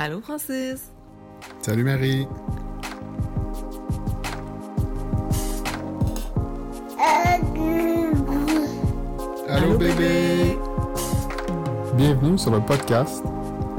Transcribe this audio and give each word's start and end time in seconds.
Allô, 0.00 0.20
Francis? 0.20 0.92
Salut, 1.60 1.82
Marie. 1.82 2.28
Allô, 9.48 9.76
bébé. 9.76 10.56
Bienvenue 11.96 12.38
sur 12.38 12.52
le 12.52 12.60
podcast 12.60 13.24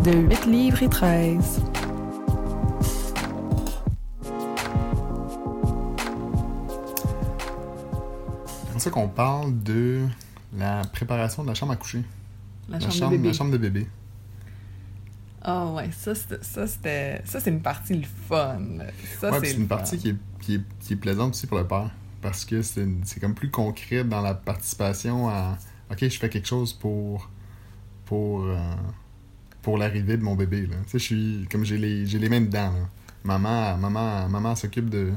De 0.04 0.12
8 0.12 0.46
livres 0.48 0.84
et 0.84 0.90
13. 0.90 1.62
C'est 8.74 8.80
ça 8.80 8.90
qu'on 8.90 9.08
parle 9.08 9.58
de 9.64 10.06
la 10.58 10.82
préparation 10.92 11.44
de 11.44 11.48
la 11.48 11.54
chambre 11.54 11.72
à 11.72 11.76
coucher. 11.78 12.04
La 12.68 12.82
chambre, 12.82 13.12
de 13.12 13.16
bébé. 13.16 13.28
la 13.30 13.34
chambre 13.34 13.52
de 13.52 13.58
bébé. 13.58 13.88
Ah 15.42 15.68
ouais, 15.72 15.90
ça 15.92 16.14
c'était 16.16 16.44
ça 16.44 16.68
c'était 16.68 17.22
ça 17.26 17.40
c'est 17.40 17.50
une 17.50 17.62
partie 17.62 17.96
le 17.96 18.06
fun. 18.28 18.60
Ça 19.20 19.32
Ouais, 19.32 19.40
c'est 19.44 19.56
une 19.56 19.68
fun. 19.68 19.68
partie 19.68 19.98
qui 19.98 20.10
est, 20.10 20.16
qui, 20.42 20.56
est, 20.56 20.62
qui 20.80 20.94
est 20.94 20.98
plaisante 20.98 21.34
aussi 21.34 21.48
pour 21.48 21.58
le 21.58 21.68
père. 21.68 21.92
Parce 22.22 22.44
que 22.44 22.62
c'est 22.62 22.86
comme 23.22 23.34
plus 23.36 23.50
concret 23.50 24.04
dans 24.04 24.22
la 24.22 24.34
participation 24.34 25.30
à 25.30 25.58
OK, 25.92 26.00
je 26.02 26.20
fais 26.20 26.30
quelque 26.30 26.48
chose 26.48 26.74
pour 26.74 27.30
pour 28.06 28.44
euh, 28.46 28.58
pour 29.62 29.78
l'arrivée 29.78 30.18
de 30.18 30.24
mon 30.24 30.36
bébé. 30.36 30.66
Là. 30.68 30.76
Tu 30.86 30.92
sais, 30.92 31.00
je 31.00 31.04
suis 31.04 31.48
comme 31.50 31.64
j'ai 31.64 31.78
les, 31.78 32.06
j'ai 32.06 32.20
les 32.20 32.28
mains 32.30 32.42
dedans. 32.42 32.72
là. 32.72 32.90
Maman, 33.24 33.78
maman, 33.78 34.30
maman 34.30 34.56
s'occupe 34.56 34.90
de, 34.90 35.12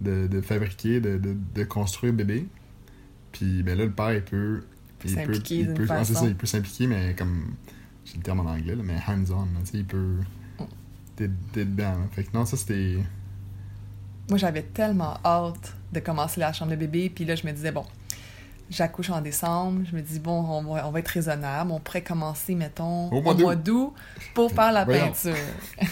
de, 0.00 0.26
de 0.26 0.40
fabriquer, 0.40 1.00
de, 1.00 1.18
de, 1.18 1.36
de 1.54 1.64
construire 1.64 2.12
bébé. 2.12 2.46
Puis 3.32 3.62
ben 3.62 3.76
là, 3.78 3.84
le 3.84 3.92
père, 3.92 4.12
il 4.14 4.22
peut. 4.22 4.62
Il 5.04 5.14
peut, 5.14 5.14
S'impliquer 5.14 5.56
il 5.60 5.86
façon. 5.86 6.14
ça, 6.14 6.26
il 6.26 6.34
peut 6.36 6.46
s'impliquer, 6.46 6.86
mais 6.86 7.14
comme. 7.14 7.54
J'ai 8.06 8.16
le 8.16 8.22
terme 8.22 8.40
en 8.40 8.50
anglais, 8.50 8.74
là, 8.74 8.82
mais 8.82 8.94
hands-on. 9.06 9.40
là, 9.42 9.46
Tu 9.64 9.70
sais, 9.72 9.78
il 9.78 9.84
peut. 9.84 10.16
T'es 11.16 11.28
dedans. 11.54 11.94
Fait 12.12 12.24
que 12.24 12.36
non, 12.36 12.44
ça 12.46 12.56
c'était. 12.56 12.98
Moi 14.28 14.38
j'avais 14.38 14.62
tellement 14.62 15.18
hâte 15.24 15.74
de 15.92 16.00
commencer 16.00 16.40
la 16.40 16.52
chambre 16.52 16.72
de 16.72 16.76
bébé 16.76 17.08
puis 17.14 17.24
là 17.24 17.36
je 17.36 17.46
me 17.46 17.52
disais 17.52 17.70
bon, 17.72 17.84
j'accouche 18.68 19.08
en 19.10 19.20
décembre, 19.20 19.82
je 19.90 19.94
me 19.96 20.02
dis 20.02 20.18
bon, 20.18 20.40
on 20.40 20.74
va, 20.74 20.86
on 20.86 20.90
va 20.90 20.98
être 20.98 21.08
raisonnable, 21.08 21.70
on 21.70 21.78
pourrait 21.78 22.02
commencer 22.02 22.54
mettons 22.56 23.08
Au 23.10 23.22
mois 23.22 23.54
d'août. 23.54 23.92
pour 24.34 24.50
faire 24.50 24.72
la 24.72 24.84
Voyons. 24.84 25.06
peinture. 25.06 25.36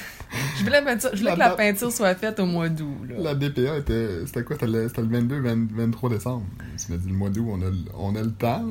je 0.59 0.65
voulais, 0.65 0.83
peinture- 0.83 1.11
je 1.13 1.19
voulais 1.21 1.31
La 1.31 1.35
que 1.37 1.39
la 1.39 1.51
peinture 1.51 1.93
soit 1.93 2.15
faite 2.17 2.41
au 2.41 2.47
mois 2.47 2.69
d'août. 2.69 3.07
La 3.19 3.35
DPA 3.37 3.79
était. 3.79 4.27
C'était 4.27 4.43
quoi? 4.43 4.57
C'était 4.57 4.67
le, 4.67 4.83
le 4.89 5.09
22, 5.09 5.41
20 5.41 5.71
23 5.73 6.11
décembre. 6.11 6.45
Je 6.77 6.93
me 6.93 6.99
dis, 6.99 7.09
le 7.09 7.15
mois 7.15 7.31
d'août, 7.31 7.47
on 7.49 7.63
a, 7.63 7.71
on 7.97 8.17
a 8.17 8.21
le 8.23 8.33
temps. 8.33 8.65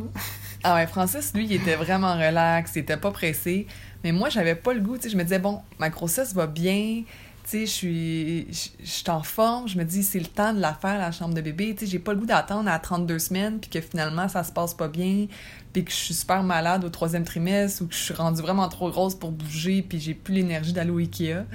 Ah 0.63 0.75
ouais, 0.75 0.87
Francis, 0.87 1.33
lui, 1.33 1.45
il 1.45 1.53
était 1.53 1.75
vraiment 1.75 2.13
relax, 2.13 2.71
il 2.75 2.79
était 2.79 2.95
pas 2.95 3.11
pressé. 3.11 3.67
Mais 4.03 4.13
moi, 4.13 4.29
j'avais 4.29 4.55
pas 4.55 4.73
le 4.73 4.79
goût, 4.79 4.95
tu 4.95 5.03
sais. 5.03 5.09
Je 5.09 5.17
me 5.17 5.23
disais, 5.23 5.39
bon, 5.39 5.61
ma 5.77 5.89
grossesse 5.89 6.33
va 6.33 6.47
bien, 6.47 7.03
tu 7.43 7.49
sais, 7.49 7.65
je 7.65 7.71
suis, 7.71 8.47
je 8.53 8.69
je 8.81 8.89
suis 8.89 9.09
en 9.09 9.23
forme. 9.23 9.67
Je 9.67 9.77
me 9.77 9.83
dis, 9.83 10.03
c'est 10.03 10.19
le 10.19 10.25
temps 10.25 10.53
de 10.53 10.61
la 10.61 10.73
faire, 10.73 10.97
la 10.97 11.11
chambre 11.11 11.33
de 11.33 11.41
bébé. 11.41 11.75
Tu 11.75 11.85
sais, 11.85 11.91
j'ai 11.91 11.99
pas 11.99 12.13
le 12.13 12.19
goût 12.19 12.25
d'attendre 12.25 12.69
à 12.69 12.79
32 12.79 13.19
semaines, 13.19 13.59
puis 13.59 13.69
que 13.69 13.81
finalement, 13.81 14.29
ça 14.29 14.43
se 14.45 14.53
passe 14.53 14.73
pas 14.73 14.87
bien, 14.87 15.27
puis 15.73 15.83
que 15.83 15.91
je 15.91 15.97
suis 15.97 16.13
super 16.13 16.43
malade 16.43 16.85
au 16.85 16.89
troisième 16.89 17.25
trimestre, 17.25 17.83
ou 17.83 17.87
que 17.87 17.93
je 17.93 17.99
suis 17.99 18.13
rendue 18.13 18.41
vraiment 18.41 18.69
trop 18.69 18.89
grosse 18.89 19.15
pour 19.15 19.31
bouger, 19.31 19.81
puis 19.81 19.99
j'ai 19.99 20.13
plus 20.13 20.33
l'énergie 20.33 20.71
d'aller 20.71 20.91
au 20.91 20.99
Ikea. 20.99 21.45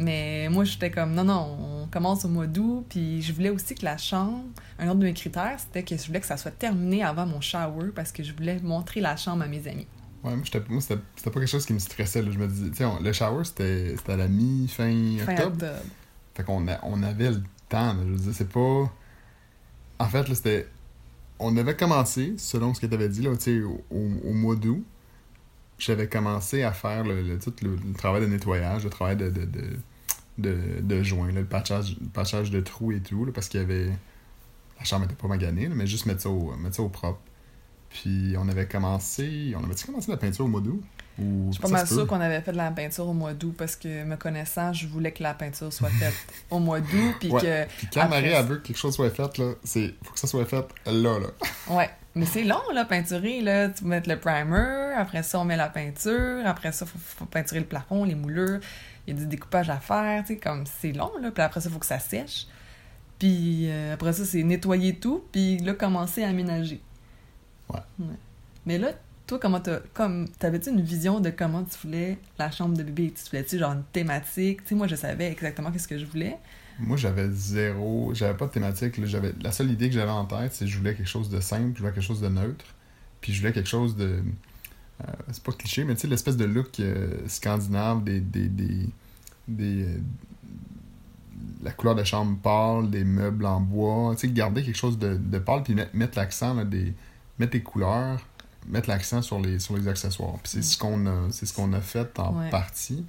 Mais 0.00 0.48
moi, 0.48 0.62
j'étais 0.62 0.90
comme, 0.92 1.12
non, 1.12 1.24
non, 1.24 1.58
on 1.82 1.86
commence 1.88 2.24
au 2.24 2.28
mois 2.28 2.46
d'août, 2.46 2.86
puis 2.88 3.20
je 3.20 3.32
voulais 3.32 3.50
aussi 3.50 3.74
que 3.74 3.84
la 3.84 3.98
chambre, 3.98 4.44
un 4.78 4.86
autre 4.88 5.00
de 5.00 5.04
mes 5.04 5.12
critères, 5.12 5.58
c'était 5.58 5.82
que 5.82 5.96
je 6.00 6.06
voulais 6.06 6.20
que 6.20 6.26
ça 6.26 6.36
soit 6.36 6.52
terminé 6.52 7.02
avant 7.02 7.26
mon 7.26 7.40
shower, 7.40 7.90
parce 7.94 8.12
que 8.12 8.22
je 8.22 8.32
voulais 8.32 8.60
montrer 8.60 9.00
la 9.00 9.16
chambre 9.16 9.42
à 9.42 9.48
mes 9.48 9.66
amis. 9.66 9.88
Ouais, 10.22 10.34
moi, 10.36 10.44
c'était 10.80 10.96
pas 11.00 11.30
quelque 11.40 11.46
chose 11.46 11.66
qui 11.66 11.72
me 11.72 11.78
stressait. 11.80 12.22
là. 12.22 12.30
Je 12.30 12.38
me 12.38 12.46
disais, 12.46 12.70
tu 12.70 12.84
le 13.02 13.12
shower, 13.12 13.42
c'était 13.44 13.96
à 14.08 14.16
la 14.16 14.28
mi-fin 14.28 15.16
Fin 15.24 15.32
octobre. 15.32 15.52
octobre. 15.54 15.72
Fait 16.34 16.42
qu'on 16.44 16.66
on 16.84 17.02
avait 17.02 17.30
le 17.30 17.42
temps. 17.68 17.92
là. 17.94 18.00
Je 18.04 18.10
veux 18.12 18.16
dire, 18.18 18.32
c'est 18.34 18.48
pas. 18.48 18.92
En 20.00 20.06
fait, 20.08 20.28
là, 20.28 20.34
c'était. 20.34 20.68
On 21.40 21.56
avait 21.56 21.76
commencé, 21.76 22.34
selon 22.36 22.74
ce 22.74 22.80
que 22.80 22.86
tu 22.86 22.94
avais 22.94 23.08
dit, 23.08 23.22
là, 23.22 23.30
au- 23.30 23.84
au 24.28 24.32
mois 24.32 24.56
d'août, 24.56 24.84
j'avais 25.78 26.08
commencé 26.08 26.62
à 26.62 26.72
faire 26.72 27.04
le, 27.04 27.22
le- 27.22 27.38
le, 27.62 27.92
travail 27.94 28.20
de 28.22 28.26
nettoyage, 28.26 28.84
le 28.84 28.90
travail 28.90 29.16
de, 29.16 29.30
de, 29.30 29.48
de, 30.38 30.80
de, 30.80 31.02
joint, 31.02 31.30
le, 31.32 31.44
patchage, 31.44 31.96
patchage 32.12 32.50
de 32.50 32.60
trous 32.60 32.92
et 32.92 33.00
tout, 33.00 33.30
parce 33.34 33.48
qu'il 33.48 33.60
y 33.60 33.62
avait. 33.62 33.90
La 34.78 34.84
chambre 34.84 35.06
était 35.06 35.14
pas 35.16 35.28
maganée, 35.28 35.68
mais 35.68 35.86
juste 35.86 36.06
mettre 36.06 36.22
ça, 36.22 36.30
au, 36.30 36.56
mettre 36.56 36.80
au 36.80 36.88
propre. 36.88 37.20
Puis 37.90 38.34
on 38.38 38.48
avait 38.48 38.68
commencé. 38.68 39.54
On 39.56 39.64
avait-tu 39.64 39.86
commencé 39.86 40.10
la 40.10 40.16
peinture 40.18 40.44
au 40.46 40.48
mois 40.48 40.60
d'août? 40.60 40.82
Ou 41.18 41.46
Je 41.48 41.52
suis 41.52 41.60
pas 41.62 41.68
mal 41.68 41.86
sûre 41.86 42.06
qu'on 42.06 42.20
avait 42.20 42.40
fait 42.40 42.52
de 42.52 42.56
la 42.56 42.70
peinture 42.70 43.08
au 43.08 43.12
mois 43.12 43.34
d'août, 43.34 43.54
parce 43.58 43.74
que, 43.76 44.04
me 44.04 44.16
connaissant, 44.16 44.72
je 44.72 44.86
voulais 44.86 45.12
que 45.12 45.22
la 45.22 45.34
peinture 45.34 45.72
soit 45.72 45.90
faite 45.90 46.14
au 46.50 46.58
mois 46.60 46.80
d'août, 46.80 47.14
puis 47.18 47.30
Ouais. 47.30 47.40
que... 47.40 47.64
Puis 47.78 47.88
quand 47.92 48.02
Après 48.02 48.20
Marie 48.20 48.32
elle 48.32 48.46
veut 48.46 48.56
que 48.58 48.68
quelque 48.68 48.76
chose 48.78 48.94
soit 48.94 49.10
fait, 49.10 49.38
là, 49.38 49.52
c'est 49.64 49.94
faut 50.04 50.12
que 50.12 50.18
ça 50.20 50.26
soit 50.28 50.44
fait 50.46 50.64
là, 50.86 51.18
là. 51.18 51.26
Ouais, 51.68 51.90
mais 52.14 52.24
c'est 52.26 52.44
long, 52.44 52.60
là, 52.72 52.84
peinturer, 52.84 53.40
là. 53.42 53.68
Tu 53.68 53.84
mets 53.84 54.00
le 54.00 54.18
primer, 54.18 54.94
après 54.96 55.22
ça, 55.24 55.40
on 55.40 55.44
met 55.44 55.56
la 55.56 55.68
peinture, 55.68 56.42
après 56.46 56.70
ça, 56.72 56.86
faut, 56.86 56.98
faut 56.98 57.24
peinturer 57.26 57.60
le 57.60 57.66
plafond, 57.66 58.04
les 58.04 58.14
moulures, 58.14 58.60
il 59.06 59.14
y 59.14 59.16
a 59.16 59.20
du 59.20 59.26
découpage 59.26 59.70
à 59.70 59.78
faire, 59.78 60.22
tu 60.24 60.34
sais, 60.34 60.38
comme 60.38 60.64
c'est 60.80 60.92
long, 60.92 61.10
là. 61.20 61.30
Puis 61.32 61.42
après 61.42 61.60
ça, 61.60 61.68
il 61.68 61.72
faut 61.72 61.78
que 61.80 61.86
ça 61.86 61.98
sèche. 61.98 62.46
Puis 63.18 63.68
euh, 63.68 63.94
après 63.94 64.12
ça, 64.12 64.24
c'est 64.24 64.44
nettoyer 64.44 64.94
tout, 64.94 65.24
puis 65.32 65.58
là, 65.58 65.74
commencer 65.74 66.22
à 66.22 66.28
aménager. 66.28 66.80
Ouais. 67.68 67.80
Mais 68.64 68.78
là, 68.78 68.90
toi, 69.28 69.38
comment 69.38 69.60
t'as... 69.60 69.80
Comme, 69.94 70.26
t'avais-tu 70.38 70.70
une 70.70 70.80
vision 70.80 71.20
de 71.20 71.30
comment 71.30 71.62
tu 71.62 71.76
voulais 71.84 72.18
la 72.38 72.50
chambre 72.50 72.76
de 72.76 72.82
bébé? 72.82 73.12
Tu 73.14 73.30
voulais-tu, 73.30 73.58
genre, 73.58 73.72
une 73.72 73.84
thématique? 73.84 74.62
Tu 74.62 74.70
sais, 74.70 74.74
moi, 74.74 74.88
je 74.88 74.96
savais 74.96 75.30
exactement 75.30 75.70
qu'est-ce 75.70 75.86
que 75.86 75.98
je 75.98 76.06
voulais. 76.06 76.36
Moi, 76.80 76.96
j'avais 76.96 77.28
zéro. 77.30 78.12
J'avais 78.14 78.36
pas 78.36 78.46
de 78.46 78.52
thématique. 78.52 78.98
La 79.42 79.52
seule 79.52 79.70
idée 79.70 79.88
que 79.88 79.94
j'avais 79.94 80.10
en 80.10 80.24
tête, 80.24 80.54
c'est 80.54 80.64
que 80.64 80.70
je 80.70 80.78
voulais 80.78 80.94
quelque 80.94 81.08
chose 81.08 81.28
de 81.28 81.40
simple, 81.40 81.72
je 81.74 81.80
voulais 81.80 81.92
quelque 81.92 82.02
chose 82.02 82.20
de 82.20 82.28
neutre. 82.28 82.64
Puis 83.20 83.32
je 83.32 83.40
voulais 83.40 83.52
quelque 83.52 83.68
chose 83.68 83.96
de. 83.96 84.22
euh, 85.02 85.12
c'est 85.30 85.42
pas 85.42 85.52
cliché, 85.52 85.84
mais 85.84 85.94
tu 85.94 86.02
sais, 86.02 86.08
l'espèce 86.08 86.36
de 86.36 86.44
look 86.44 86.80
euh, 86.80 87.18
scandinave 87.26 88.04
des. 88.04 88.20
des, 88.20 88.48
des, 88.48 88.88
des, 89.48 89.82
euh, 89.84 89.98
la 91.62 91.72
couleur 91.72 91.96
de 91.96 92.04
chambre 92.04 92.38
pâle, 92.40 92.88
des 92.90 93.04
meubles 93.04 93.44
en 93.44 93.60
bois. 93.60 94.14
Tu 94.14 94.28
sais, 94.28 94.32
garder 94.32 94.62
quelque 94.62 94.76
chose 94.76 94.98
de, 94.98 95.38
pâle, 95.38 95.64
puis 95.64 95.74
mettre, 95.74 95.94
mettre 95.94 96.16
l'accent, 96.16 96.54
des, 96.64 96.94
mettre 97.40 97.52
des 97.52 97.62
couleurs, 97.62 98.24
mettre 98.68 98.88
l'accent 98.88 99.22
sur 99.22 99.40
les, 99.40 99.58
sur 99.58 99.76
les 99.76 99.88
accessoires. 99.88 100.34
Puis 100.42 100.52
c'est 100.52 100.58
Mm. 100.58 100.62
ce 100.62 100.78
qu'on 100.78 101.06
a, 101.06 101.30
c'est 101.30 101.46
ce 101.46 101.52
qu'on 101.54 101.72
a 101.72 101.80
fait 101.80 102.18
en 102.18 102.38
Ouais. 102.40 102.50
partie. 102.50 103.04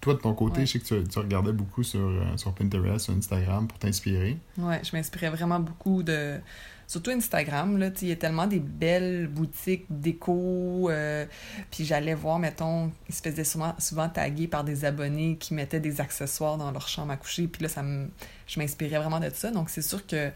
Toi, 0.00 0.14
de 0.14 0.18
ton 0.20 0.32
côté, 0.34 0.60
Ouais. 0.60 0.66
je 0.66 0.72
sais 0.72 0.78
que 0.78 0.84
tu, 1.02 1.08
tu 1.08 1.18
regardais 1.18 1.52
beaucoup 1.52 1.82
sur, 1.82 2.00
euh, 2.00 2.36
sur 2.36 2.54
Pinterest, 2.54 3.04
sur 3.04 3.14
Instagram 3.14 3.68
pour 3.68 3.78
t'inspirer. 3.78 4.38
Ouais, 4.56 4.80
je 4.82 4.96
m'inspirais 4.96 5.28
vraiment 5.30 5.60
beaucoup 5.60 6.02
de. 6.02 6.38
Surtout 6.86 7.10
Instagram, 7.12 7.76
là, 7.78 7.90
il 8.02 8.08
y 8.08 8.12
a 8.12 8.16
tellement 8.16 8.46
des 8.48 8.58
belles 8.58 9.28
boutiques 9.28 9.84
déco. 9.90 10.88
euh, 10.90 11.24
puis 11.70 11.84
j'allais 11.84 12.14
voir, 12.14 12.38
mettons, 12.38 12.90
ils 13.08 13.14
se 13.14 13.22
faisaient 13.22 13.44
souvent, 13.44 13.74
souvent 13.78 14.08
taguer 14.08 14.48
par 14.48 14.64
des 14.64 14.84
abonnés 14.84 15.36
qui 15.38 15.54
mettaient 15.54 15.78
des 15.80 16.00
accessoires 16.00 16.56
dans 16.58 16.70
leur 16.72 16.88
chambre 16.88 17.12
à 17.12 17.16
coucher. 17.16 17.46
Puis 17.46 17.62
là, 17.62 17.68
ça 17.68 17.82
me, 17.82 18.08
je 18.46 18.58
m'inspirais 18.58 18.98
vraiment 18.98 19.20
de 19.20 19.30
ça. 19.32 19.50
Donc 19.50 19.70
c'est 19.70 19.82
sûr 19.82 20.04
que. 20.06 20.30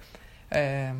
Euh, 0.52 0.92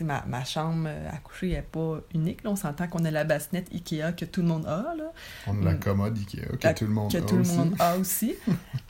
ma, 0.00 0.24
ma 0.26 0.44
chambre 0.44 0.88
à 1.12 1.16
coucher 1.18 1.48
n'est 1.50 1.62
pas 1.62 1.98
unique. 2.14 2.42
Là. 2.44 2.50
On 2.50 2.56
s'entend 2.56 2.86
qu'on 2.88 3.04
a 3.04 3.10
la 3.10 3.24
bassinette 3.24 3.68
Ikea 3.72 4.12
que 4.12 4.24
tout 4.24 4.42
le 4.42 4.48
monde 4.48 4.66
a. 4.66 4.94
Là. 4.96 5.12
On 5.46 5.60
a 5.62 5.64
la 5.64 5.72
Mm. 5.74 5.80
commode 5.80 6.16
Ikea, 6.18 6.46
que 6.58 6.66
La- 6.66 6.74
tout 6.74 6.84
le 6.86 6.90
monde 6.92 7.10
que 7.12 7.18
a 7.18 7.20
tout 7.22 7.34
le 7.34 7.40
aussi. 7.42 7.56
monde 7.56 7.74
a 7.78 7.96
aussi. 7.98 8.34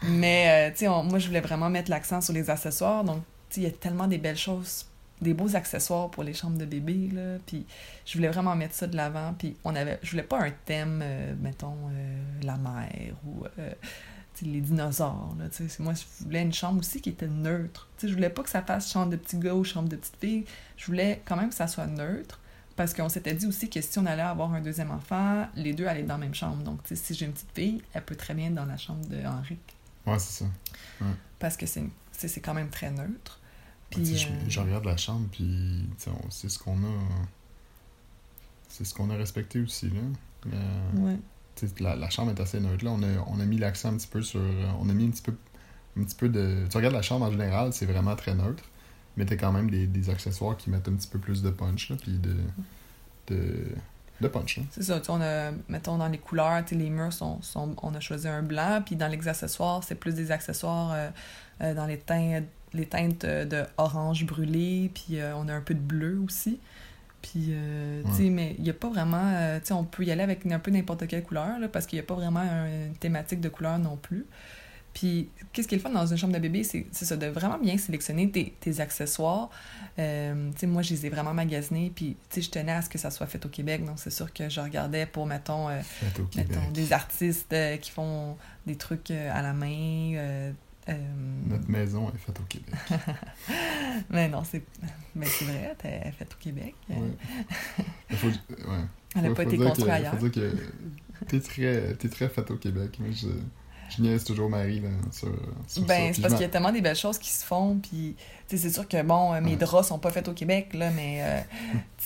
Mais, 0.05 0.73
euh, 0.83 0.89
on- 0.91 1.03
moi, 1.05 1.19
je 1.19 1.27
voulais 1.29 1.41
vraiment 1.41 1.71
mettre 1.71 1.91
l'accent 1.91 2.21
sur 2.21 2.35
les 2.35 2.51
accessoires. 2.51 3.05
Donc, 3.05 3.23
il 3.56 3.62
y 3.62 3.67
a 3.67 3.71
tellement 3.71 4.06
des 4.06 4.19
belles 4.19 4.37
choses, 4.37 4.87
des 5.21 5.33
beaux 5.35 5.56
accessoires 5.56 6.11
pour 6.11 6.23
les 6.25 6.35
chambres 6.35 6.59
de 6.59 6.67
bébé, 6.67 7.09
là. 7.12 7.39
Puis, 7.47 7.65
je 8.05 8.15
voulais 8.19 8.29
vraiment 8.29 8.55
mettre 8.55 8.75
ça 8.75 8.87
de 8.87 8.97
l'avant. 8.97 9.35
Puis, 9.39 9.56
on 9.65 9.75
avait... 9.75 9.99
Je 10.03 10.11
voulais 10.11 10.23
pas 10.23 10.41
un 10.43 10.51
thème, 10.67 11.01
euh, 11.03 11.35
mettons, 11.41 11.76
la 12.43 12.56
mer 12.59 13.15
ou... 13.26 13.44
les 14.44 14.61
dinosaures, 14.61 15.35
là. 15.38 15.47
Moi, 15.79 15.94
je 15.94 16.25
voulais 16.25 16.43
une 16.43 16.53
chambre 16.53 16.81
aussi 16.81 17.00
qui 17.00 17.11
était 17.11 17.29
neutre. 17.29 17.88
Tu 17.97 18.03
sais, 18.03 18.09
je 18.09 18.15
voulais 18.15 18.31
pas 18.31 18.43
que 18.43 18.50
ça 18.50 18.62
fasse 18.62 18.91
chambre 18.91 19.11
de 19.11 19.17
petit 19.17 19.38
gars 19.38 19.55
ou 19.55 19.65
chambre 19.65 19.88
de 19.88 19.97
petite 19.97 20.17
fille. 20.21 20.44
Je 20.77 20.87
voulais 20.87 21.23
quand 21.25 21.37
même 21.37 21.49
que 21.49 21.55
ça 21.55 21.67
soit 21.67 21.87
neutre. 21.87 22.41
Parce 22.77 22.93
qu'on 22.93 23.09
s'était 23.09 23.33
dit 23.33 23.47
aussi 23.47 23.71
que 23.71 23.81
si 23.81 23.99
on 23.99 24.05
allait 24.05 24.21
avoir 24.21 24.53
un 24.53 24.61
deuxième 24.61 24.91
enfant, 24.91 25.49
les 25.56 25.73
deux 25.73 25.87
allaient 25.87 26.03
dans 26.03 26.15
la 26.15 26.27
même 26.27 26.35
chambre. 26.35 26.62
Donc, 26.62 26.81
si 26.93 27.15
j'ai 27.15 27.25
une 27.25 27.33
petite 27.33 27.53
fille, 27.55 27.83
elle 27.94 28.05
peut 28.05 28.17
très 28.17 28.35
bien 28.35 28.49
être 28.49 28.55
dans 28.55 28.67
la 28.67 28.77
chambre 28.77 29.06
de 29.06 29.25
Henri. 29.25 29.56
Ouais, 30.06 30.19
c'est 30.19 30.44
ça. 30.44 30.50
Parce 31.39 31.56
que 31.56 31.65
c'est 31.65 32.41
quand 32.41 32.55
même 32.55 32.69
très 32.69 32.91
neutre. 32.91 33.41
Puis, 33.89 34.17
je, 34.17 34.29
euh, 34.29 34.31
je 34.49 34.61
regarde 34.61 34.85
la 34.85 34.97
chambre, 34.97 35.27
puis 35.32 35.89
c'est 36.29 36.50
ce 36.50 36.59
qu'on 36.59 36.77
a. 36.85 36.99
C'est 38.69 38.85
ce 38.85 38.93
qu'on 38.93 39.09
a 39.09 39.17
respecté 39.17 39.61
aussi, 39.61 39.89
là. 39.89 40.53
Ouais. 40.94 41.17
La, 41.81 41.97
la 41.97 42.11
chambre 42.11 42.31
est 42.32 42.41
assez 42.41 42.61
neutre, 42.61 42.85
là. 42.85 42.91
On 42.93 43.03
a, 43.03 43.06
on 43.29 43.41
a 43.41 43.44
mis 43.44 43.58
l'accent 43.58 43.91
un 43.93 43.97
petit 43.97 44.06
peu 44.08 44.23
sur. 44.23 44.41
euh, 44.41 44.67
On 44.81 44.88
a 44.88 44.93
mis 44.93 45.06
un 45.06 45.11
petit 45.11 45.23
peu, 45.23 45.35
un 45.99 46.03
petit 46.05 46.17
peu 46.17 46.29
de. 46.29 46.67
Tu 46.70 46.76
regardes 46.76 46.94
la 46.94 47.03
chambre 47.03 47.26
en 47.26 47.31
général, 47.31 47.73
c'est 47.73 47.87
vraiment 47.87 48.17
très 48.17 48.35
neutre. 48.35 48.64
Mais 49.17 49.25
t'as 49.25 49.37
quand 49.37 49.53
même 49.53 49.70
des, 49.70 49.87
des 49.87 50.11
accessoires 50.11 50.56
qui 50.58 50.69
mettent 50.70 50.88
un 50.88 50.93
petit 50.94 51.08
peu 51.08 51.19
plus 51.19 51.43
de 51.43 51.50
punch, 51.50 51.91
là, 51.91 51.97
puis 52.00 52.19
de. 52.19 52.35
de 53.29 53.64
de 54.19 54.29
punch. 54.29 54.61
C'est 54.70 54.82
ça, 54.82 54.99
on 55.11 55.20
a, 55.20 55.50
mettons, 55.69 55.99
dans 55.99 56.08
les 56.08 56.17
couleurs, 56.17 56.62
les 56.70 56.88
murs, 56.88 57.12
sont, 57.12 57.43
sont- 57.43 57.76
on 57.82 57.94
a 57.94 58.00
choisi 58.00 58.26
un 58.26 58.43
blanc, 58.43 58.81
puis 58.85 58.97
dans 58.97 59.08
les 59.08 59.29
accessoires, 59.29 59.85
c'est 59.85 59.94
plus 59.94 60.14
des 60.14 60.31
accessoires 60.31 60.93
euh, 60.94 61.11
euh, 61.61 61.75
dans 61.75 61.85
les 61.85 61.99
teintes, 61.99 62.44
les 62.73 62.87
teintes 62.87 63.26
de 63.26 63.64
orange 63.76 64.25
brûlé, 64.25 64.91
puis 64.94 65.19
on 65.35 65.49
a 65.49 65.55
un 65.55 65.61
peu 65.61 65.75
de 65.75 65.81
bleu 65.81 66.19
aussi. 66.25 66.58
Puis, 67.32 67.46
euh, 67.50 68.02
tu 68.11 68.17
sais, 68.25 68.31
mais 68.31 68.55
il 68.58 68.64
n'y 68.64 68.70
a 68.70 68.75
pas 68.75 68.88
vraiment, 68.88 69.32
euh, 69.34 69.58
tu 69.58 69.67
sais, 69.67 69.73
on 69.75 69.84
peut 69.84 70.05
y 70.05 70.11
aller 70.12 70.23
avec 70.23 70.46
un 70.46 70.58
peu 70.61 70.70
n'importe 70.70 71.06
quelle 71.08 71.23
couleur, 71.25 71.58
là, 71.58 71.67
parce 71.69 71.87
qu'il 71.87 71.96
n'y 71.96 72.00
a 72.00 72.06
pas 72.06 72.14
vraiment 72.14 72.40
un- 72.40 72.87
une 72.87 72.94
thématique 72.96 73.40
de 73.40 73.49
couleur 73.49 73.78
non 73.78 73.96
plus. 73.96 74.26
Puis, 74.94 75.28
qu'est-ce 75.52 75.69
qui 75.69 75.75
est 75.75 75.78
le 75.78 75.82
fun 75.82 75.90
dans 75.90 76.06
une 76.06 76.17
chambre 76.17 76.32
de 76.32 76.38
bébé, 76.38 76.62
c'est 76.64 76.87
ça, 76.93 77.17
de 77.17 77.26
vraiment 77.26 77.58
bien 77.58 77.76
sélectionner 77.76 78.31
tes, 78.31 78.55
tes 78.61 78.81
accessoires. 78.81 79.50
Euh, 79.99 80.50
tu 80.52 80.61
sais, 80.61 80.67
moi, 80.67 80.81
je 80.82 80.94
les 80.94 81.05
ai 81.06 81.08
vraiment 81.11 81.34
magasinés, 81.34 81.93
puis, 81.94 82.17
tu 82.31 82.37
sais, 82.37 82.43
je 82.43 82.50
tenais 82.50 82.73
à 82.73 82.81
ce 82.81 82.88
que 82.88 82.96
ça 82.96 83.11
soit 83.11 83.26
fait 83.26 83.44
au 83.44 83.49
Québec, 83.50 83.84
donc 83.84 83.99
c'est 83.99 84.11
sûr 84.11 84.32
que 84.32 84.49
je 84.49 84.61
regardais 84.61 85.05
pour, 85.05 85.26
mettons, 85.26 85.69
des 86.72 86.93
artistes 86.93 87.55
qui 87.81 87.90
font 87.90 88.37
des 88.67 88.76
trucs 88.76 89.11
à 89.11 89.43
la 89.43 89.52
main. 89.52 90.52
Euh, 90.88 90.94
Notre 91.49 91.69
maison 91.71 92.09
est 92.15 92.19
faite 92.19 92.38
au 92.41 92.44
Québec. 92.44 92.75
mais 94.11 94.29
non, 94.29 94.43
c'est 94.44 94.62
mais 95.15 95.27
c'est 95.27 95.44
vrai, 95.44 95.75
t'es- 95.79 96.00
elle 96.03 96.09
est 96.09 96.12
faite 96.12 96.33
au 96.38 96.43
Québec. 96.43 96.75
Ouais. 96.88 96.97
Il 98.11 98.17
faut, 98.17 98.29
ouais. 98.29 98.35
Elle 99.15 99.23
n'a 99.23 99.31
pas 99.35 99.43
été 99.44 99.56
construite 99.56 99.88
ailleurs. 99.88 100.15
Faut 100.19 100.29
dire 100.29 100.50
que 100.50 100.56
t'es 101.27 101.41
très, 101.41 101.94
t'es 101.94 102.09
très 102.09 102.29
faite 102.29 102.50
au 102.50 102.56
Québec. 102.56 102.99
Moi, 103.00 103.09
je, 103.12 103.29
je 103.97 104.03
niaise 104.03 104.25
toujours 104.25 104.50
Marie 104.50 104.81
là, 104.81 104.91
sur, 105.11 105.33
sur. 105.67 105.83
Ben, 105.87 106.12
c'est 106.12 106.21
parce 106.21 106.35
qu'il 106.35 106.43
y 106.43 106.47
a 106.47 106.49
tellement 106.50 106.73
des 106.73 106.83
belles 106.83 106.94
choses 106.97 107.19
qui 107.19 107.31
se 107.31 107.44
font, 107.44 107.79
puis 107.79 108.15
c'est 108.47 108.69
sûr 108.71 108.87
que, 108.87 109.03
bon, 109.03 109.32
euh, 109.32 109.41
mes 109.41 109.53
Ouais. 109.53 109.56
draps 109.56 109.89
sont 109.89 109.99
pas 109.99 110.11
faits 110.11 110.29
au 110.29 110.35
Québec, 110.35 110.75
là, 110.75 110.91
mais, 110.91 111.23
euh, 111.23 111.41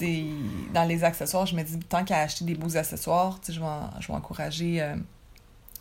dans 0.75 0.85
les 0.85 1.03
accessoires, 1.05 1.47
je 1.47 1.56
me 1.56 1.62
dis, 1.62 1.79
tant 1.81 2.05
qu'à 2.05 2.19
acheter 2.21 2.44
des 2.44 2.55
beaux 2.55 2.76
accessoires, 2.76 3.41
je 3.49 3.59
vais, 3.59 3.67
en- 3.67 3.91
je 4.00 4.06
vais 4.06 4.15
encourager 4.15 4.81
euh, 4.81 4.94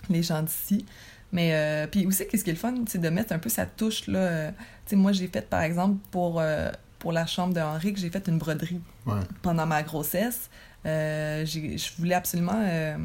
les 0.10 0.24
gens 0.24 0.42
d'ici. 0.42 0.86
Mais, 1.31 1.54
euh, 1.54 1.88
puis 1.88 2.06
aussi, 2.08 2.28
qu'est-ce 2.28 2.44
qui 2.44 2.50
est 2.50 2.54
le 2.54 2.60
fun, 2.60 2.74
c'est 2.88 3.00
de 3.02 3.10
mettre 3.10 3.34
un 3.34 3.40
peu 3.40 3.50
sa 3.50 3.66
touche, 3.66 4.08
là. 4.08 4.20
euh, 4.20 4.52
tu 4.86 4.92
sais, 4.92 4.96
moi, 4.96 5.12
j'ai 5.12 5.28
fait, 5.28 5.48
par 5.48 5.62
exemple, 5.62 5.98
pour, 6.12 6.40
euh, 6.40 6.72
pour 6.98 7.12
la 7.12 7.26
chambre 7.28 7.54
de 7.54 7.60
Henri, 7.62 7.94
que 7.94 8.00
j'ai 8.00 8.10
fait 8.10 8.28
une 8.28 8.38
broderie 8.40 8.81
Ouais. 9.06 9.20
pendant 9.42 9.66
ma 9.66 9.84
grossesse. 9.84 10.50
Euh, 10.86 11.46
je 11.46 11.96
voulais 11.98 12.16
absolument 12.16 12.60
euh, 12.64 12.98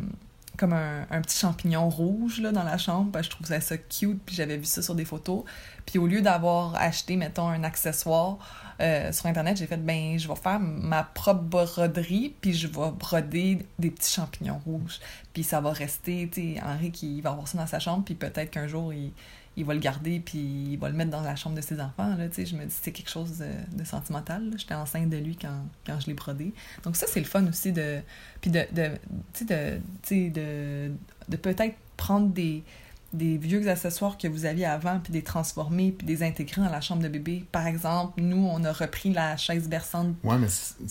comme 0.56 0.72
un, 0.72 1.06
un 1.10 1.20
petit 1.20 1.38
champignon 1.38 1.88
rouge 1.90 2.40
là, 2.40 2.52
dans 2.52 2.62
la 2.62 2.78
chambre, 2.78 3.10
parce 3.12 3.26
que 3.28 3.32
je 3.34 3.36
trouvais 3.42 3.60
ça 3.60 3.76
cute, 3.76 4.20
puis 4.24 4.34
j'avais 4.36 4.56
vu 4.56 4.64
ça 4.64 4.80
sur 4.82 4.94
des 4.94 5.04
photos. 5.04 5.44
Puis 5.84 5.98
au 5.98 6.06
lieu 6.06 6.22
d'avoir 6.22 6.74
acheté, 6.76 7.16
mettons, 7.16 7.48
un 7.48 7.62
accessoire 7.64 8.38
euh, 8.80 9.12
sur 9.12 9.26
Internet, 9.26 9.56
j'ai 9.56 9.66
fait, 9.66 9.76
ben, 9.76 10.18
je 10.18 10.28
vais 10.28 10.36
faire 10.36 10.60
ma 10.60 11.02
propre 11.02 11.42
broderie, 11.42 12.34
puis 12.40 12.52
je 12.54 12.66
vais 12.66 12.90
broder 12.90 13.66
des 13.78 13.90
petits 13.90 14.12
champignons 14.12 14.60
rouges. 14.64 15.00
Puis 15.32 15.42
ça 15.42 15.60
va 15.60 15.72
rester, 15.72 16.28
tu 16.32 16.54
sais, 16.54 16.62
Henri 16.62 16.90
qui 16.90 17.20
va 17.20 17.30
avoir 17.30 17.48
ça 17.48 17.58
dans 17.58 17.66
sa 17.66 17.78
chambre, 17.78 18.04
puis 18.04 18.14
peut-être 18.14 18.50
qu'un 18.50 18.66
jour, 18.66 18.92
il, 18.92 19.12
il 19.56 19.64
va 19.64 19.74
le 19.74 19.80
garder, 19.80 20.20
puis 20.20 20.72
il 20.72 20.78
va 20.78 20.88
le 20.88 20.94
mettre 20.96 21.10
dans 21.10 21.22
la 21.22 21.36
chambre 21.36 21.56
de 21.56 21.60
ses 21.60 21.80
enfants, 21.80 22.16
là, 22.16 22.28
tu 22.28 22.34
sais. 22.34 22.46
Je 22.46 22.56
me 22.56 22.64
dis, 22.64 22.74
c'est 22.82 22.92
quelque 22.92 23.10
chose 23.10 23.38
de, 23.38 23.78
de 23.78 23.84
sentimental. 23.84 24.50
J'étais 24.56 24.74
enceinte 24.74 25.10
de 25.10 25.16
lui 25.16 25.36
quand, 25.36 25.64
quand 25.86 26.00
je 26.00 26.06
l'ai 26.06 26.14
brodé. 26.14 26.52
Donc 26.82 26.96
ça, 26.96 27.06
c'est 27.08 27.20
le 27.20 27.26
fun 27.26 27.46
aussi 27.46 27.72
de... 27.72 28.00
Puis 28.40 28.50
de, 28.50 28.66
de 28.72 28.90
tu 29.32 29.46
sais, 29.46 30.30
de, 30.30 30.30
de, 30.30 30.92
de 31.28 31.36
peut-être 31.36 31.76
prendre 31.96 32.28
des, 32.28 32.64
des 33.14 33.38
vieux 33.38 33.68
accessoires 33.68 34.18
que 34.18 34.28
vous 34.28 34.44
aviez 34.44 34.66
avant, 34.66 34.98
puis 35.00 35.12
les 35.12 35.22
transformer, 35.22 35.92
puis 35.92 36.06
les 36.06 36.22
intégrer 36.22 36.60
dans 36.62 36.68
la 36.70 36.80
chambre 36.80 37.02
de 37.02 37.08
bébé. 37.08 37.44
Par 37.52 37.66
exemple, 37.66 38.20
nous, 38.20 38.36
on 38.50 38.62
a 38.64 38.72
repris 38.72 39.12
la 39.12 39.36
chaise 39.36 39.68
berçante 39.68 40.14
Ouais, 40.24 40.36
mais 40.38 40.48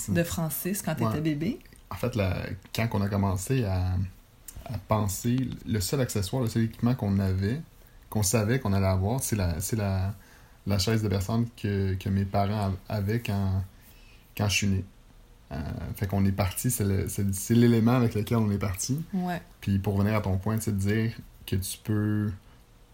de 0.09 0.23
Francis 0.23 0.81
quand 0.81 0.95
tu 0.95 1.03
Ouais. 1.03 1.11
étais 1.11 1.21
bébé. 1.21 1.59
en 1.91 1.95
fait, 1.95 2.15
la- 2.15 2.45
quand 2.75 2.87
on 2.93 3.01
a 3.01 3.07
commencé 3.09 3.65
à, 3.65 3.93
à 4.65 4.77
penser, 4.87 5.37
le 5.67 5.79
seul 5.79 6.01
accessoire, 6.01 6.41
le 6.41 6.49
seul 6.49 6.63
équipement 6.63 6.95
qu'on 6.95 7.19
avait, 7.19 7.61
qu'on 8.09 8.23
savait 8.23 8.59
qu'on 8.59 8.73
allait 8.73 8.87
avoir, 8.87 9.21
c'est 9.21 9.35
la, 9.35 9.59
c'est 9.59 9.75
la, 9.75 10.13
la 10.65 10.79
chaise 10.79 11.03
de 11.03 11.07
berçante 11.09 11.47
que, 11.55 11.93
que 11.95 12.09
mes 12.09 12.25
parents 12.25 12.67
av- 12.67 12.77
avaient 12.89 13.19
quand, 13.19 13.61
quand 14.37 14.47
je 14.49 14.53
suis 14.55 14.67
né. 14.67 14.85
Euh, 15.51 15.55
fait 15.95 16.07
qu'on 16.07 16.25
est 16.25 16.31
parti, 16.31 16.71
c'est 16.71 16.83
le- 16.85 17.05
l'élément 17.51 17.91
avec 17.91 18.15
lequel 18.15 18.37
on 18.37 18.49
est 18.49 18.57
parti. 18.57 18.99
Ouais. 19.13 19.39
Puis 19.61 19.77
pour 19.77 19.93
revenir 19.95 20.15
à 20.15 20.21
ton 20.21 20.37
point, 20.37 20.57
c'est 20.59 20.71
de 20.75 20.79
dire 20.79 21.11
que 21.45 21.55
tu 21.55 21.77
peux 21.83 22.31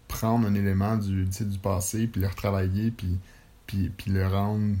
prendre 0.08 0.46
un 0.48 0.54
élément 0.54 0.96
du, 0.96 1.24
du 1.24 1.58
passé, 1.58 2.06
puis 2.06 2.20
le 2.20 2.28
retravailler, 2.28 2.90
puis, 2.90 3.18
puis, 3.66 3.88
puis 3.90 4.10
le 4.10 4.26
rendre 4.26 4.76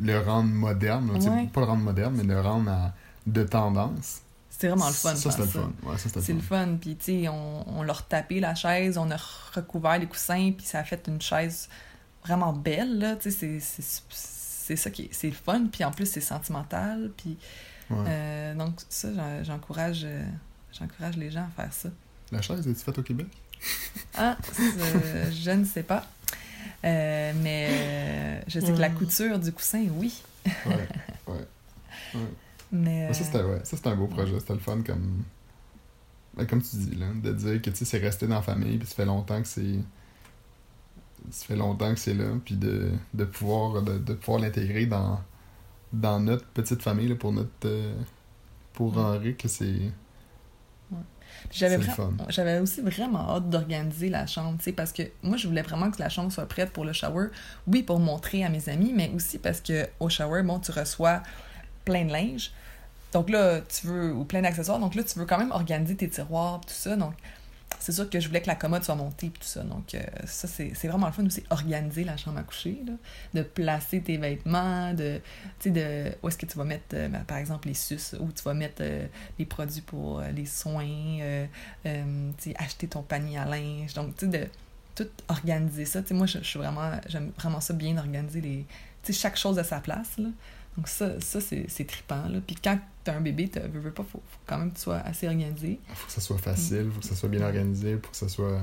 le 0.00 0.18
rendre 0.20 0.48
moderne, 0.50 1.10
Ouais. 1.10 1.46
pas 1.52 1.60
le 1.60 1.66
rendre 1.66 1.82
moderne, 1.82 2.14
mais 2.16 2.22
le 2.24 2.40
rendre 2.40 2.70
à- 2.70 2.94
de 3.26 3.42
tendance. 3.42 4.22
C'est 4.48 4.68
vraiment 4.68 4.86
le 4.88 4.92
fun. 4.94 5.14
Ça, 5.14 5.30
c'était 5.30 5.42
le 5.42 5.48
fun. 5.48 5.72
Ouais, 5.82 5.96
C'est 5.98 6.32
le 6.32 6.40
fun. 6.40 6.76
Puis, 6.80 6.96
tu 6.96 7.04
sais, 7.22 7.28
on, 7.28 7.78
on 7.78 7.82
l'a 7.82 7.92
retapé 7.92 8.40
la 8.40 8.54
chaise, 8.54 8.96
on 8.96 9.10
a 9.10 9.16
recouvert 9.54 9.98
les 9.98 10.06
coussins, 10.06 10.52
puis 10.56 10.64
ça 10.64 10.78
a 10.78 10.84
fait 10.84 11.02
une 11.08 11.20
chaise 11.20 11.68
vraiment 12.24 12.52
belle, 12.52 12.98
là. 12.98 13.16
Tu 13.16 13.30
sais, 13.30 13.58
c'est- 13.60 13.82
c'est 13.82 14.02
c'est 14.64 14.76
ça 14.76 14.90
qui 14.90 15.02
est... 15.02 15.08
C'est 15.12 15.26
le 15.26 15.34
fun, 15.34 15.66
puis 15.70 15.82
en 15.84 15.90
plus, 15.90 16.06
c'est 16.06 16.20
sentimental. 16.20 17.10
Puis, 17.16 17.36
Ouais. 17.90 18.04
euh, 18.08 18.54
donc, 18.54 18.74
ça, 18.88 19.12
j'en- 19.12 19.42
j'encourage 19.44 20.02
euh, 20.04 20.24
j'encourage 20.78 21.16
les 21.16 21.30
gens 21.30 21.46
à 21.56 21.62
faire 21.62 21.72
ça. 21.72 21.88
La 22.30 22.40
chaise, 22.42 22.66
est-tu 22.66 22.80
faite 22.84 22.98
au 22.98 23.02
Québec? 23.02 23.26
Ah, 24.16 24.36
je 24.58 25.50
ne 25.52 25.64
sais 25.64 25.84
pas. 25.84 26.04
Euh, 26.84 27.32
mais 27.42 27.68
euh, 27.70 28.42
je 28.48 28.58
sais 28.60 28.72
que 28.72 28.78
la 28.80 28.90
couture 28.90 29.38
du 29.38 29.52
coussin, 29.52 29.84
oui. 29.96 30.20
Ouais, 30.46 30.88
ouais. 31.28 31.34
ouais. 32.14 32.20
Mais, 32.72 33.06
Mais 33.08 33.14
Ça, 33.14 33.20
euh, 33.20 33.24
c'était 33.24 33.42
ouais, 33.44 33.58
ça, 33.64 33.76
c'était 33.76 33.88
un 33.88 33.94
beau 33.96 34.08
projet. 34.08 34.38
C'était 34.40 34.54
le 34.54 34.58
fun 34.58 34.82
comme. 34.82 35.22
ben, 36.36 36.46
comme 36.46 36.60
tu 36.62 36.74
dis, 36.76 36.96
là, 36.96 37.06
de 37.14 37.32
dire 37.32 37.62
que 37.62 37.70
tu 37.70 37.76
sais, 37.76 37.84
c'est 37.84 37.98
resté 37.98 38.26
dans 38.26 38.34
la 38.36 38.42
famille, 38.42 38.78
puis 38.78 38.88
ça 38.88 38.94
fait 38.96 39.04
longtemps 39.04 39.40
que 39.40 39.46
c'est. 39.48 39.78
Ça 41.30 41.46
fait 41.46 41.56
longtemps 41.56 41.94
que 41.94 42.00
c'est 42.00 42.14
là, 42.14 42.26
puis 42.44 42.56
de, 42.56 42.90
de 43.14 43.24
pouvoir, 43.24 43.82
de, 43.82 43.98
de 43.98 44.14
pouvoir 44.14 44.40
l'intégrer 44.40 44.86
dans, 44.86 45.20
dans 45.92 46.18
notre 46.18 46.46
petite 46.46 46.82
famille, 46.82 47.06
là, 47.08 47.14
pour 47.14 47.32
notre. 47.32 47.50
euh, 47.66 47.94
pour 48.72 48.94
Mm. 48.94 48.98
Henrik, 48.98 49.42
là, 49.44 49.48
c'est. 49.48 49.92
J'avais 51.50 52.58
aussi 52.58 52.80
vraiment 52.80 53.36
hâte 53.36 53.50
d'organiser 53.50 54.08
la 54.08 54.26
chambre, 54.26 54.56
tu 54.58 54.64
sais, 54.64 54.72
parce 54.72 54.92
que 54.92 55.02
moi, 55.22 55.36
je 55.36 55.46
voulais 55.46 55.62
vraiment 55.62 55.90
que 55.90 56.00
la 56.00 56.08
chambre 56.08 56.32
soit 56.32 56.46
prête 56.46 56.70
pour 56.70 56.84
le 56.84 56.92
shower. 56.92 57.28
Oui, 57.66 57.82
pour 57.82 57.98
montrer 57.98 58.44
à 58.44 58.48
mes 58.48 58.68
amis, 58.68 58.92
mais 58.94 59.10
aussi 59.14 59.38
parce 59.38 59.60
que 59.60 59.86
au 60.00 60.08
shower, 60.08 60.42
bon, 60.42 60.58
tu 60.58 60.70
reçois 60.70 61.22
plein 61.84 62.04
de 62.04 62.12
linge. 62.12 62.52
Donc 63.12 63.28
là, 63.28 63.60
tu 63.60 63.86
veux, 63.86 64.12
ou 64.12 64.24
plein 64.24 64.42
d'accessoires. 64.42 64.78
Donc 64.78 64.94
là, 64.94 65.02
tu 65.02 65.18
veux 65.18 65.26
quand 65.26 65.38
même 65.38 65.52
organiser 65.52 65.96
tes 65.96 66.08
tiroirs, 66.08 66.60
tout 66.60 66.72
ça. 66.72 66.96
Donc, 66.96 67.12
c'est 67.78 67.92
sûr 67.92 68.08
que 68.08 68.20
je 68.20 68.28
voulais 68.28 68.40
que 68.40 68.46
la 68.46 68.54
commode 68.54 68.84
soit 68.84 68.94
montée, 68.94 69.30
puis 69.30 69.40
tout 69.40 69.48
ça. 69.48 69.62
Donc, 69.62 69.94
euh, 69.94 70.02
ça, 70.24 70.48
c'est 70.48 70.72
vraiment 70.86 71.06
le 71.06 71.12
fun 71.12 71.26
aussi, 71.26 71.42
organiser 71.50 72.04
la 72.04 72.16
chambre 72.16 72.38
à 72.38 72.42
coucher, 72.42 72.78
là, 72.86 72.92
de 73.34 73.42
placer 73.42 74.00
tes 74.00 74.16
vêtements, 74.16 74.94
de, 74.94 75.20
tu 75.58 75.68
sais, 75.68 75.70
de, 75.70 76.12
où 76.22 76.28
est-ce 76.28 76.38
que 76.38 76.46
tu 76.46 76.56
vas 76.58 76.64
mettre, 76.64 76.94
euh, 76.94 77.08
par 77.26 77.38
exemple, 77.38 77.68
les 77.68 77.74
suces, 77.74 78.14
où 78.20 78.30
tu 78.32 78.42
vas 78.42 78.54
mettre 78.54 78.82
euh, 78.82 79.06
les 79.38 79.46
produits 79.46 79.82
pour 79.82 80.20
les 80.20 80.46
soins, 80.46 80.84
tu 81.84 81.90
sais, 82.38 82.54
acheter 82.56 82.88
ton 82.88 83.02
panier 83.02 83.38
à 83.38 83.44
linge. 83.44 83.94
Donc, 83.94 84.16
tu 84.16 84.26
sais, 84.26 84.38
de 84.38 84.46
tout 84.94 85.08
organiser 85.28 85.84
ça. 85.84 86.02
Tu 86.02 86.08
sais, 86.08 86.14
moi, 86.14 86.26
je, 86.26 86.38
suis 86.38 86.58
vraiment, 86.58 86.92
j'aime 87.08 87.32
vraiment 87.38 87.60
ça 87.60 87.74
bien 87.74 87.96
organiser 87.96 88.40
les, 88.40 88.66
tu 89.02 89.12
sais, 89.12 89.20
chaque 89.20 89.36
chose 89.36 89.58
à 89.58 89.64
sa 89.64 89.80
place, 89.80 90.18
là. 90.18 90.28
Donc, 90.76 90.88
ça, 90.88 91.20
ça 91.20 91.40
c'est 91.40 91.66
c'est 91.68 91.84
trippant, 91.84 92.28
là. 92.28 92.38
Puis 92.46 92.56
quand 92.56 92.78
t'as 93.04 93.16
un 93.16 93.20
bébé, 93.20 93.48
tu 93.48 93.58
veux, 93.60 93.80
veux 93.80 93.90
pas, 93.90 94.02
faut, 94.02 94.22
faut 94.26 94.38
quand 94.46 94.58
même 94.58 94.70
que 94.70 94.76
tu 94.76 94.82
sois 94.82 94.98
assez 94.98 95.26
organisé. 95.26 95.80
Faut 95.94 96.06
que 96.06 96.12
ça 96.12 96.20
soit 96.20 96.38
facile, 96.38 96.90
faut 96.92 97.00
que 97.00 97.06
ça 97.06 97.14
soit 97.14 97.28
bien 97.28 97.42
organisé, 97.42 97.96
pour 97.96 98.10
que 98.10 98.16
ça 98.16 98.28
soit. 98.28 98.60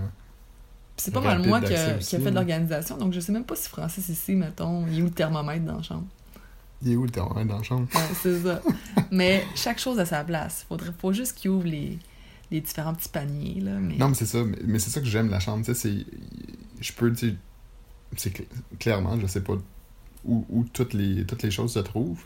C'est 0.98 1.14
pas 1.14 1.22
mal 1.22 1.46
moi 1.46 1.62
qui 1.62 1.74
a, 1.74 1.96
a 1.96 2.00
fait 2.00 2.20
de 2.20 2.30
l'organisation, 2.30 2.98
donc 2.98 3.14
je 3.14 3.20
sais 3.20 3.32
même 3.32 3.46
pas 3.46 3.56
si 3.56 3.70
Francis 3.70 4.10
ici, 4.10 4.36
mettons, 4.36 4.86
il 4.88 5.00
est 5.00 5.02
où 5.02 5.06
le 5.06 5.12
thermomètre 5.12 5.66
dans 5.66 5.78
la 5.78 5.82
chambre. 5.82 6.08
Il 6.82 6.92
est 6.92 6.96
où 6.96 7.04
le 7.04 7.10
thermomètre 7.10 7.48
dans 7.48 7.58
la 7.58 7.64
chambre? 7.64 7.88
Ouais, 7.94 8.02
c'est 8.22 8.40
ça. 8.42 8.62
Mais 9.12 9.44
chaque 9.56 9.80
chose 9.80 10.00
à 10.00 10.06
sa 10.06 10.24
place. 10.24 10.66
Faudrait, 10.68 10.92
faut 10.98 11.12
juste 11.14 11.36
qu'il 11.38 11.52
ouvre 11.52 11.66
les, 11.68 12.00
les 12.52 12.62
différents 12.62 12.94
petits 12.94 13.10
paniers, 13.10 13.60
là. 13.62 13.74
Mais... 13.80 13.96
Non, 13.98 14.10
mais 14.10 14.16
c'est 14.16 14.26
ça, 14.26 14.44
mais, 14.44 14.58
mais 14.64 14.80
c'est 14.80 14.90
ça 14.90 15.00
que 15.02 15.08
j'aime 15.08 15.30
la 15.30 15.40
chambre, 15.40 15.66
tu 15.66 15.74
sais, 15.74 15.76
c'est. 15.76 16.06
Je 16.80 16.94
peux, 16.94 17.12
tu 17.14 17.30
sais. 17.30 17.36
C'est 18.18 18.36
cl- 18.36 18.48
clairement, 18.80 19.20
je 19.20 19.28
sais 19.28 19.42
pas 19.42 19.54
où, 20.26 20.46
où 20.50 20.64
toutes, 20.64 20.94
les, 20.94 21.26
toutes 21.26 21.44
les 21.44 21.52
choses 21.52 21.74
se 21.74 21.80
trouvent, 21.80 22.26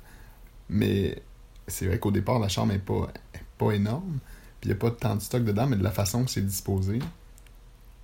mais 0.69 1.21
c'est 1.67 1.87
vrai 1.87 1.99
qu'au 1.99 2.11
départ, 2.11 2.39
la 2.39 2.49
chambre 2.49 2.73
est 2.73 2.79
pas, 2.79 3.11
est 3.33 3.43
pas 3.57 3.71
énorme, 3.71 4.19
puis 4.61 4.69
il 4.69 4.73
n'y 4.73 4.73
a 4.73 4.79
pas 4.79 4.91
tant 4.91 5.15
de 5.15 5.21
stock 5.21 5.43
dedans, 5.43 5.67
mais 5.67 5.77
de 5.77 5.83
la 5.83 5.91
façon 5.91 6.23
que 6.23 6.31
c'est 6.31 6.45
disposé, 6.45 6.99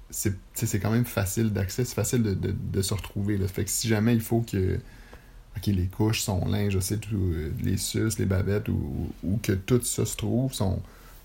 c'est 0.09 0.35
c'est 0.53 0.79
quand 0.79 0.91
même 0.91 1.05
facile 1.05 1.51
d'accès, 1.53 1.85
c'est 1.85 1.95
facile 1.95 2.23
de, 2.23 2.33
de, 2.33 2.81
se 2.81 2.93
retrouver. 2.93 3.37
Là. 3.37 3.47
Fait 3.47 3.63
que 3.63 3.69
si 3.69 3.87
jamais 3.87 4.13
il 4.13 4.21
faut 4.21 4.41
que. 4.41 4.79
Ok, 5.57 5.65
les 5.65 5.87
couches, 5.87 6.21
son 6.21 6.45
linge, 6.47 6.73
je 6.73 6.79
sais, 6.79 6.99
euh, 7.11 7.51
les 7.63 7.77
suces, 7.77 8.19
les 8.19 8.25
bavettes, 8.25 8.69
ou, 8.69 9.11
ou 9.23 9.39
que 9.41 9.51
tout 9.51 9.81
ça 9.83 10.05
se 10.05 10.15
trouve, 10.15 10.53
son 10.53 10.79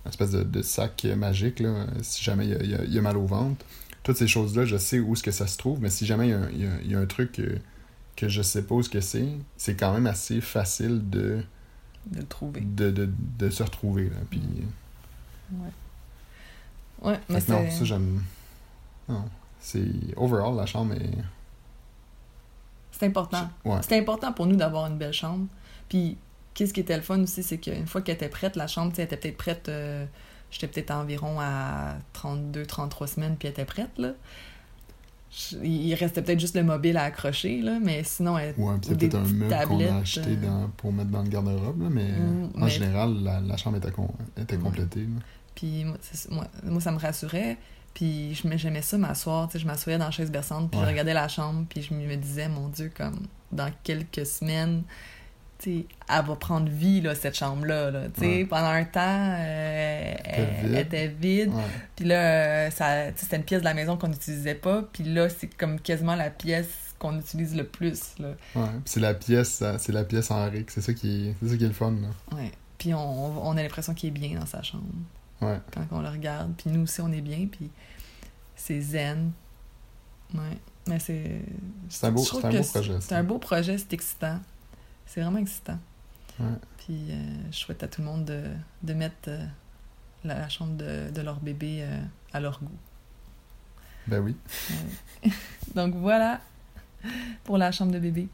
espèce 0.07 0.31
de, 0.33 0.63
sac 0.63 1.05
magique, 1.17 1.61
là, 1.61 1.87
si 2.03 2.23
jamais 2.23 2.47
il 2.47 2.93
y 2.93 2.99
a, 2.99 3.03
mal 3.03 3.17
au 3.17 3.27
ventre. 3.27 3.65
Toutes 4.03 4.17
ces 4.17 4.27
choses-là, 4.27 4.65
je 4.65 4.77
sais 4.77 4.99
où 4.99 5.13
est-ce 5.13 5.23
que 5.23 5.31
ça 5.31 5.47
se 5.47 5.57
trouve, 5.57 5.81
mais 5.81 5.91
si 5.91 6.05
jamais 6.05 6.29
il 6.53 6.89
y 6.89 6.91
y 6.91 6.95
a 6.95 6.99
un 6.99 7.07
truc 7.07 7.33
que, 7.33 7.59
que 8.17 8.29
je 8.29 8.43
sais 8.43 8.63
pas 8.63 8.75
où 8.75 8.83
ce 8.83 8.91
que 8.91 9.01
c'est, 9.01 9.29
c'est 9.57 9.75
quand 9.75 9.93
même 9.93 10.07
assez 10.07 10.41
facile 10.41 11.09
de 11.09 11.43
de 12.07 12.19
le 12.19 12.27
trouver. 12.27 12.61
de, 12.61 12.91
de, 12.91 13.11
de 13.39 13.51
se 13.51 13.63
retrouver. 13.63 14.05
Là, 14.11 14.17
puis, 14.31 14.43
Ouais. 15.53 15.69
Ouais, 17.03 17.21
mais 17.29 17.41
fait 17.41 17.47
que 17.47 17.53
non, 17.53 17.65
c'est. 17.71 17.79
ça 17.79 17.85
j'aime. 17.85 18.23
Non, 19.09 19.25
c'est. 19.61 19.85
Overall, 20.17 20.57
la 20.57 20.67
chambre 20.67 20.95
est. 20.95 21.11
C'est 22.93 23.07
important. 23.07 23.49
Ouais. 23.65 23.83
C'était 23.83 23.99
important 23.99 24.33
pour 24.33 24.47
nous 24.47 24.57
d'avoir 24.57 24.87
une 24.87 24.97
belle 24.97 25.13
chambre. 25.13 25.47
Puis, 25.89 26.17
qu'est-ce 26.55 26.73
qui 26.73 26.81
était 26.81 26.97
le 26.97 27.03
fun 27.03 27.21
aussi, 27.21 27.43
c'est 27.43 27.59
qu'une 27.59 27.87
fois 27.87 28.01
qu'elle 28.03 28.15
était 28.15 28.29
prête, 28.29 28.57
la 28.57 28.67
chambre, 28.67 28.91
tu 28.91 28.97
sais, 28.97 29.03
elle 29.03 29.07
était 29.09 29.17
peut-être 29.19 29.37
prête. 29.37 29.69
euh, 29.69 30.07
J'étais 30.51 30.69
peut-être 30.69 30.93
environ 30.93 31.41
à 31.41 31.97
32, 32.13 32.65
33 32.65 33.07
semaines, 33.09 33.37
puis 33.37 33.49
elle 33.49 33.53
était 33.53 33.65
prête, 33.65 33.91
là. 33.99 34.13
Je- 35.37 35.57
Il 35.65 35.93
restait 35.95 36.23
peut-être 36.23 36.39
juste 36.39 36.55
le 36.57 36.63
mobile 36.63 36.97
à 36.97 37.05
accrocher, 37.05 37.61
là, 37.61 37.79
mais 37.83 38.05
sinon, 38.05 38.39
elle. 38.39 38.55
Ouais, 38.57 38.75
c'est 38.83 38.97
peut-être 38.97 39.17
un 39.17 39.25
meuble 39.25 39.55
qu'on 39.67 39.81
a 39.81 39.97
acheté 40.01 40.31
euh, 40.31 40.37
dans, 40.47 40.69
pour 40.77 40.93
mettre 40.93 41.11
dans 41.11 41.23
le 41.23 41.29
garde-robe, 41.29 41.83
là, 41.83 41.89
mais 41.91 42.13
Mm, 42.13 42.51
en 42.57 42.65
mais- 42.65 42.71
général, 42.71 43.15
la, 43.23 43.41
la 43.41 43.57
chambre 43.57 43.79
était, 43.79 44.57
complétée. 44.57 45.09
Puis 45.57 45.85
moi, 45.85 45.97
moi, 46.31 46.47
moi, 46.65 46.81
ça 46.81 46.93
me 46.93 46.99
rassurait. 46.99 47.57
Puis 47.95 48.35
j'aimais 48.35 48.83
ça 48.83 48.99
m'asseoir. 48.99 49.49
Je 49.55 49.65
m'assoyais 49.67 49.99
dans 49.99 50.07
la 50.07 50.11
chaise 50.11 50.31
berçante, 50.31 50.71
puis 50.71 50.79
Ouais. 50.81 50.87
je 50.87 50.91
regardais 50.91 51.15
la 51.15 51.29
chambre, 51.29 51.65
puis 51.69 51.81
je 51.83 51.95
me 51.95 52.17
disais, 52.17 52.49
mon 52.49 52.69
Dieu, 52.69 52.91
comme 52.97 53.27
dans 53.53 53.71
quelques 53.85 54.27
semaines, 54.27 54.83
elle 55.67 55.85
va 56.09 56.37
prendre 56.37 56.69
vie, 56.69 57.01
là, 57.01 57.15
cette 57.15 57.37
chambre-là. 57.37 57.91
Là. 57.91 58.03
Ouais. 58.21 58.45
Pendant 58.45 58.69
un 58.69 58.85
temps, 58.85 59.01
euh, 59.39 60.15
elle, 60.25 60.77
était 60.77 61.09
vide. 61.09 61.53
Puis 61.97 62.05
là, 62.05 62.17
euh, 62.67 62.71
ça, 62.71 63.13
c'était 63.17 63.37
une 63.37 63.45
pièce 63.45 63.61
de 63.61 63.65
la 63.65 63.75
maison 63.75 63.97
qu'on 63.97 64.09
n'utilisait 64.09 64.55
pas. 64.55 64.83
Puis 64.93 65.05
là, 65.05 65.29
c'est 65.29 65.49
comme 65.57 65.81
quasiment 65.81 66.15
la 66.17 66.31
pièce 66.31 66.69
qu'on 66.99 67.19
utilise 67.19 67.55
le 67.57 67.65
plus. 67.65 68.15
Là. 68.19 68.35
Ouais. 68.55 68.69
C'est 68.85 69.01
la 69.01 69.15
pièce, 69.15 69.51
ça- 69.51 69.79
c'est 69.79 69.93
la 69.93 70.05
pièce 70.05 70.31
en 70.31 70.49
ric, 70.51 70.71
c'est 70.71 70.81
ça 70.81 70.93
qui 70.93 71.29
est, 71.29 71.35
c'est 71.43 71.49
ça 71.51 71.57
qui 71.57 71.65
est 71.65 71.69
le 71.69 71.73
fun. 71.73 71.93
Là. 71.93 72.37
Ouais. 72.37 72.53
Puis 72.79 72.93
on, 72.95 73.47
on 73.47 73.57
a 73.57 73.63
l'impression 73.63 73.95
qu'il 73.95 74.09
est 74.09 74.13
bien 74.13 74.39
dans 74.39 74.47
sa 74.47 74.63
chambre. 74.63 74.85
Ouais. 75.41 75.59
quand 75.73 75.85
on 75.91 76.01
le 76.01 76.09
regarde. 76.09 76.55
Puis 76.57 76.71
nous 76.71 76.83
aussi, 76.83 77.01
on 77.01 77.13
est 77.13 77.21
bien, 77.21 77.47
puis 77.51 77.71
c'est 78.57 78.81
zen. 78.81 79.33
Ouais. 80.33 80.41
Mais 80.87 80.99
c'est... 80.99 81.41
C'est 81.89 82.07
un 82.07 82.13
beau, 82.13 82.23
c'est 82.25 82.45
un 82.45 82.51
beau 82.51 82.63
projet. 82.63 82.97
C'est 83.01 83.15
un 83.15 83.25
beau 83.25 83.39
projet, 83.39 83.79
c'est 83.79 83.93
excitant. 83.93 84.39
C'est 85.07 85.21
vraiment 85.21 85.39
excitant. 85.39 85.79
Ouais. 86.41 86.47
Puis 86.79 87.07
euh, 87.11 87.17
je 87.51 87.57
souhaite 87.57 87.83
à 87.83 87.89
tout 87.89 88.01
le 88.01 88.07
monde 88.07 88.25
de, 88.25 88.43
de 88.83 88.95
mettre 88.95 89.29
euh, 89.29 89.45
la, 90.25 90.39
la 90.41 90.49
chambre 90.49 90.75
de, 90.77 91.11
de 91.11 91.21
leur 91.23 91.41
bébé 91.41 91.81
euh, 91.83 92.01
à 92.33 92.41
leur 92.41 92.61
goût. 92.61 92.71
Ben 94.07 94.21
oui. 94.21 94.37
Donc 95.75 95.95
voilà 95.95 96.41
pour 97.45 97.59
la 97.59 97.73
chambre 97.73 97.93
de 97.93 97.99
bébé. 97.99 98.29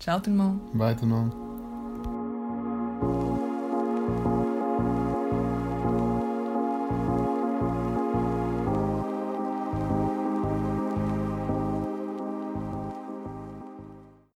Ciao 0.00 0.20
tout 0.20 0.30
le 0.30 0.36
monde! 0.36 0.58
Bye 0.74 0.96
tout 0.96 1.02
le 1.06 1.12
monde. 1.12 1.32